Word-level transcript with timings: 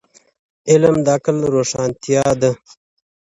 علم 0.69 0.95
د 1.05 1.07
عقل 1.15 1.37
روښانتیا 1.55 2.25
ده 2.41 2.51